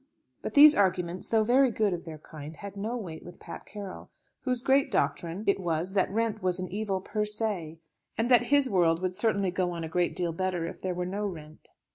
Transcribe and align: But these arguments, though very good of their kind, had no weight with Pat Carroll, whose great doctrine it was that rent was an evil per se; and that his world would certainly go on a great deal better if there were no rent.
But 0.41 0.55
these 0.55 0.73
arguments, 0.73 1.27
though 1.27 1.43
very 1.43 1.69
good 1.69 1.93
of 1.93 2.05
their 2.05 2.17
kind, 2.17 2.55
had 2.55 2.75
no 2.75 2.97
weight 2.97 3.23
with 3.23 3.39
Pat 3.39 3.65
Carroll, 3.67 4.09
whose 4.39 4.63
great 4.63 4.89
doctrine 4.89 5.43
it 5.45 5.59
was 5.59 5.93
that 5.93 6.09
rent 6.09 6.41
was 6.41 6.59
an 6.59 6.71
evil 6.71 7.01
per 7.01 7.23
se; 7.23 7.77
and 8.17 8.31
that 8.31 8.45
his 8.45 8.67
world 8.67 8.99
would 9.03 9.13
certainly 9.13 9.51
go 9.51 9.69
on 9.69 9.83
a 9.83 9.87
great 9.87 10.15
deal 10.15 10.31
better 10.33 10.65
if 10.65 10.81
there 10.81 10.95
were 10.95 11.05
no 11.05 11.27
rent. 11.27 11.69